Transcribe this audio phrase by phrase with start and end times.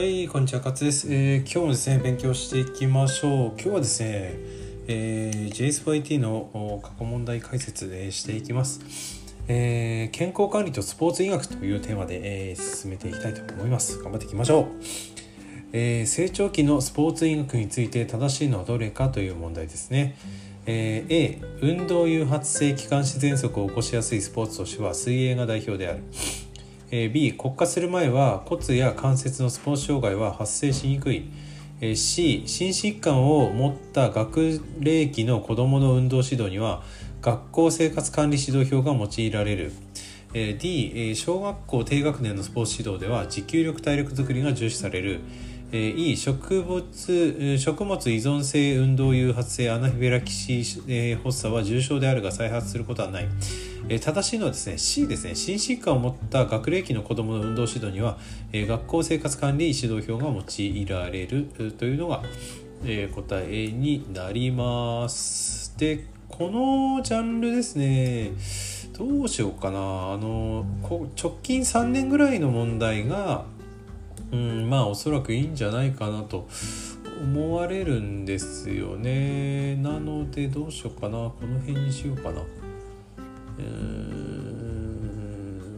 [0.00, 3.50] はい、こんにちは、勝です、えー今日もですね、勉強していきましょう。
[3.50, 4.08] 今日はですね、
[4.88, 8.80] えー JSYT の過去問題解説、えーしていきます、
[9.46, 14.02] えー健康管理とスポーツ医学というテーマで、えー進めていきたいと思います。
[14.02, 14.66] 頑張っていきましょう。
[15.74, 20.16] え成長期のスポーツ医学について正しいのはどれかという問題ですね。
[20.64, 26.04] えー A 運動誘発性気管支喘息を起こしやすいスポーツとしては水泳が代表である。
[26.90, 31.30] え B 骨化する前は骨や関節のスポーツ障害は発生しにくい。
[31.80, 36.82] C 心疾患を持った学齢期の子どもの運動指導には
[37.22, 39.72] 学校生活管理指導表が用いられる。
[40.32, 45.20] D 小学校低学年のスポーツ指導では持久力体力づくりが重視される。
[45.72, 53.28] E 植物食物依存性運動誘発性アナフィベラキシ、ー発作は重症であるが再発することはない。
[53.88, 55.34] えー正しいのはですね C ですね。
[55.34, 58.18] 心疾患を持った学齢期の子どもの運動指導には、
[58.52, 61.44] えー学校生活管理指導表が用いられる
[61.78, 62.22] というのが、
[62.84, 65.76] えー答えになります。
[65.78, 68.32] でこのジャンルですね
[68.96, 69.78] どうしようかな。
[69.78, 73.44] あのこ直近3年ぐらいの問題が
[74.32, 76.48] うんまあおそらくいいんじゃないかなと
[77.20, 79.76] 思われるんですよね。
[79.76, 81.18] なのでどうしようかな。
[81.18, 82.42] この辺にしようかな。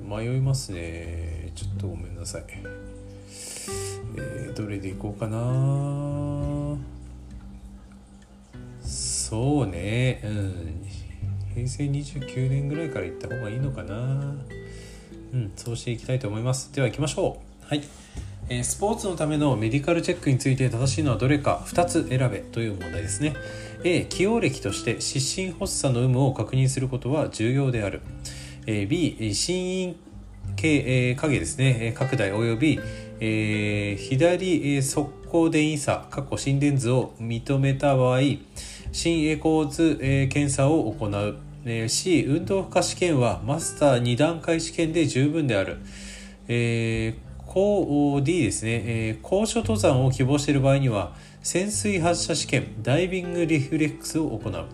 [0.09, 1.53] 迷いますね。
[1.55, 6.77] ちょっとごめんなさい、えーどれでいこうかな。
[8.83, 10.21] そうね。
[10.25, 10.87] うん。
[11.55, 13.95] 平成29年ぐらいから行った方がいいのかな。
[15.33, 15.53] うん。
[15.57, 16.73] そうしていきたいと思います。
[16.75, 17.67] では行きましょう。
[17.67, 17.83] はい。
[18.49, 23.35] えスポーツのためのメディカルチェックについて正しいのはどれか2つ選べという問題ですね。
[23.85, 28.01] A 起用歴として失神発作の有無を確認することは重要である。
[28.67, 29.97] え B 心因
[30.57, 31.95] 系、えー影ですね。
[31.97, 32.79] 拡大および、
[33.21, 38.21] えー左、えー側溝電位差過去心電図を認めた場合
[38.93, 41.37] 心エコー図、えー検査を行う。
[41.89, 45.79] C 運動負荷試験はマスター2段階試験で十分である、
[46.49, 54.65] えー高 D ですね、えー高所登山を希望している場合には潜水発射試験ダイビングリフレックスを行う。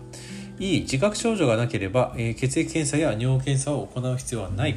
[0.59, 4.75] E 自覚症状がなければ、えー血液検査や尿検査を行う必要はない。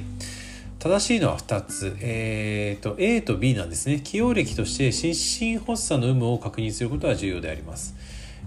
[0.80, 4.00] 正しいのは2つ、えーと A と B なんですね。
[4.00, 7.94] 起用歴として心身発作の有無を確認することは重要であります。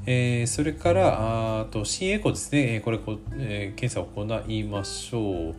[0.06, 5.56] えーそれからあと心エコですね、これこ、えー検査を行いましょう。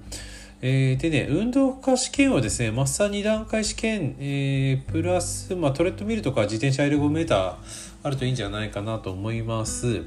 [0.63, 7.55] えーでね、運動負荷試験はですね、マッサー2段階試験、えープラス、まあ、トレッドミルとか自転車エルゴメーター
[8.03, 10.05] あるといいんじゃないかなと思います。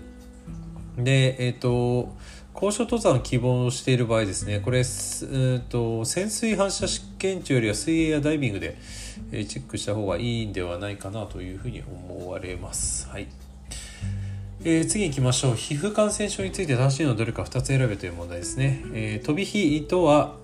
[0.97, 2.15] で、えっ、と、
[2.53, 8.75] 高所登山希望している場合ですね、これ、うんと潜水反射試験中よりは水泳やダイビングで、
[9.31, 13.07] チェックした方がいいんではないかなというふうに思われます。
[13.07, 13.27] はい。
[14.65, 15.55] えー次行きましょう。
[15.55, 20.35] 皮膚感染症について正しいのはどれか2つ選べという問題ですね、えー飛び火とは、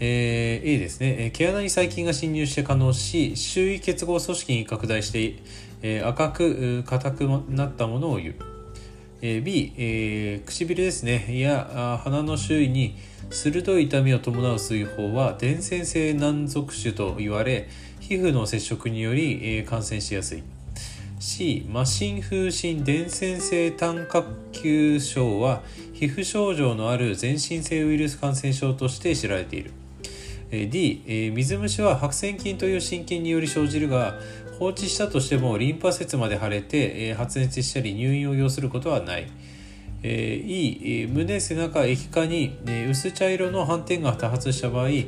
[0.00, 5.36] えー A ですね、えー毛穴に細菌が侵入して可能し周囲結合組織に拡大して、
[5.82, 8.34] えー赤く硬くなったものを言う、
[9.20, 11.26] えー B、えー唇ですね。
[11.28, 12.96] いや鼻の周囲に
[13.28, 17.68] 鋭い痛みを伴う水泡は伝染性軟属種と言われ
[18.00, 20.42] 皮膚の接触により、えー感染しやすい。
[21.28, 25.62] C 麻疹風疹伝染性単角球症は
[25.92, 29.72] 皮膚症状のある全身性ウイルス感染症として知られている。
[30.50, 34.18] D 水虫は白癬菌という真菌により生じるが
[34.58, 39.30] 放置したとしてもリンパ節まで腫れて、発熱したり入院を要することはない。
[40.02, 42.56] E 胸背中液化に、
[42.88, 45.04] 薄茶色の斑点が多発した場合え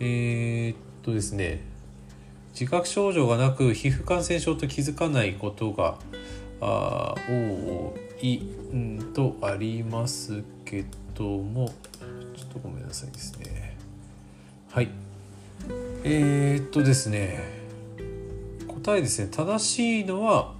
[0.00, 1.69] ーっとですね
[2.52, 5.96] 自覚症状がなく皮膚感染症と気づかないことが
[6.60, 8.36] あ多い、
[8.74, 10.84] ん、とありますけ
[11.14, 11.72] ども
[12.36, 13.76] ちょっとごめんなさいですね。
[14.70, 14.88] はい。
[16.04, 17.60] えー、っとですね。
[18.68, 19.28] 答えですね。
[19.30, 20.54] 正しいのは、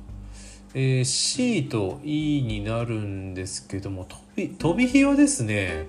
[0.75, 5.87] えー C と E になるんですけども飛び飛び火はですね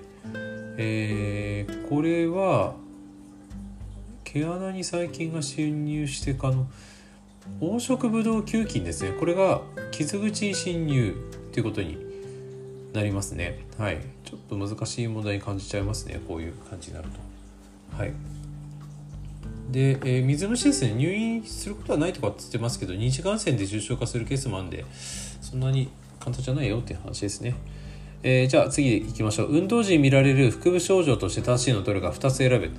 [0.76, 2.74] えーこれは
[4.32, 6.66] 毛穴に細菌が侵入して可能
[7.60, 9.12] 黄色ブドウ球菌ですね。
[9.18, 11.14] これが傷口に侵入
[11.52, 11.98] ということに
[12.92, 13.64] なりますね。
[13.78, 14.00] はい。
[14.24, 16.20] ちょっと難しい問題に感じちゃいますね。
[16.26, 17.08] こういう感じになる
[17.90, 17.96] と。
[17.96, 18.12] はい。
[19.70, 20.94] で、えー水虫ですね。
[20.94, 24.84] 入院することはないとかって言ってますけど二次感染で重症化するケースもあるんで
[25.40, 25.88] そんなに
[26.20, 27.54] 簡単じゃないよっていう話ですね。
[28.22, 29.52] えーじゃあ次行きましょう。
[29.52, 32.70] 運動時に見られる腹部症状として正しいのどれか2つ選べ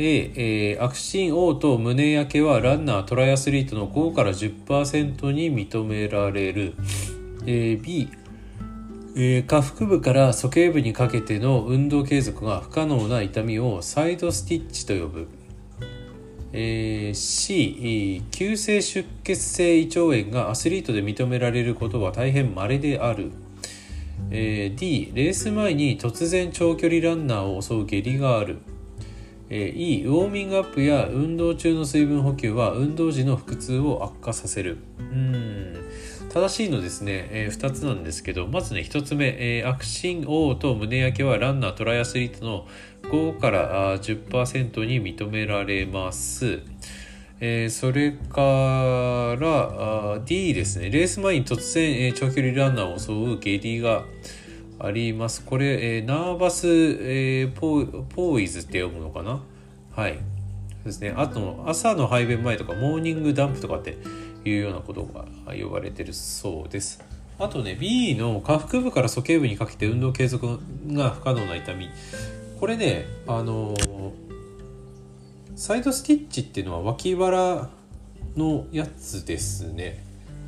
[0.00, 6.74] A、えー、アクシン O と胸焼けはランナートライアスリートの5から10%に認められる、
[7.46, 8.08] えー、B、
[9.16, 15.28] えー、下腹部から鼠径部にかけての運動継続が不可能な痛みをサイドスティッチと呼ぶ、
[16.52, 23.32] えー、C 急性出血性胃腸炎がアスリートで認められることは大変稀である、
[24.30, 28.58] えー、D レース前に突然長距離ランナーを襲う下痢がある、
[29.50, 34.78] えー、E ウォーミングアップや運動中の水分補給は運動時の腹痛を悪化させる。
[34.98, 35.74] うん。
[36.28, 42.66] 正しいのですね、えー、2つなんですけどまずね1つ目、えー、アクシン O と胸焼けはランナートライアスリートの
[43.04, 46.60] 5から10%に認められます。
[47.40, 50.90] えー、それからあ D ですね。
[50.90, 54.04] レース前に突然、えー、長距離ランナーを襲う下痢が
[54.80, 55.44] あります。
[55.44, 59.42] これ、えー、ナーバス、えー、ポポーイズって読むのかな？
[59.90, 60.14] はい。
[60.14, 60.18] そ
[60.82, 61.12] うですね。
[61.16, 63.96] あと朝の排便前とかモーニングダンプとかって
[64.44, 67.02] いうようなことが呼ばれてるそうです。
[67.38, 71.88] あとね B の下腹部から鼠径部にかけて運動継続が不可能な痛み。
[72.60, 73.74] これねあの
[75.56, 77.68] サイドスティッチっていうのは脇腹
[78.36, 80.04] のやつですね。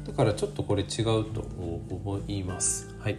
[0.06, 2.94] だからちょっとこれ違うと思います。
[3.00, 3.18] はい。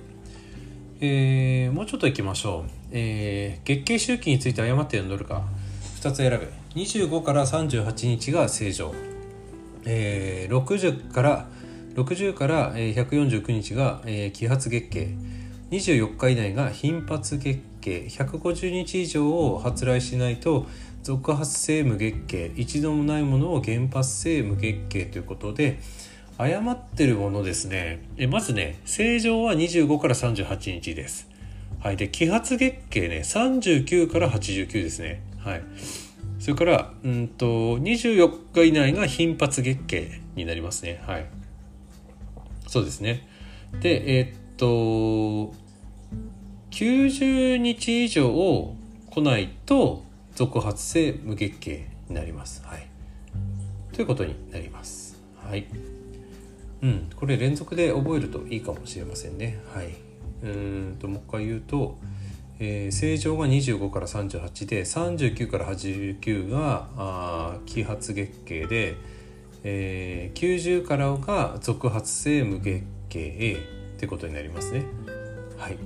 [1.03, 5.41] えー、もうちょっといきましょう、えー、月経周期について誤って読んどるか。
[5.99, 6.47] 2つ選べ。
[6.79, 8.93] 25から38日が正常、
[9.83, 11.47] えー、60から
[11.95, 15.07] 60から149日が、えー、揮発月経。
[15.71, 18.01] 24日以内が頻発月経。
[18.01, 20.67] 150日以上を発来しないと
[21.01, 22.51] 続発性無月経。
[22.55, 25.79] 一度もないものを原発性無月経ということで
[26.41, 28.03] 誤ってるものですね。
[28.17, 31.29] えまずね正常は25から38日です。
[31.79, 31.97] はい。
[31.97, 35.21] で揮発月経ね39から89ですね。
[35.37, 35.63] はい。
[36.39, 41.03] それからうんと24日以内が頻発月経になりますね。
[41.05, 41.27] はい。
[42.67, 43.27] そうですね。
[43.79, 45.53] でえー、っと
[46.71, 48.75] 90日以上
[49.11, 50.03] 来ないと
[50.33, 52.63] 続発性無月経になります。
[52.65, 52.87] はい、
[53.93, 55.21] ということになります。
[55.47, 55.67] はい。
[56.81, 59.59] うん、これ連続で覚えるといいかもしれませんね。
[59.73, 59.89] はい。
[60.43, 61.97] うんともう一回言うと、
[62.59, 68.95] えー、正常が25から38で39から89があ揮発月経で、
[69.63, 73.57] えー、90からが続発性無月経 A っ
[73.99, 74.85] てことになりますね。
[75.57, 75.77] はい。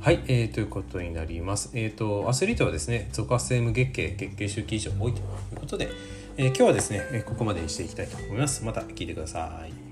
[0.00, 1.70] はい、えー、ということになります。
[1.74, 5.22] えっ、ー、と、アスリートはですね、続発性無月経、月経周期以上多いとい
[5.56, 5.90] うことで、
[6.36, 8.64] えー、今日はですね、ここまでにしていきたいと思います。
[8.64, 9.89] また聞いてください。